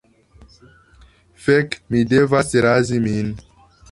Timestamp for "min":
3.07-3.31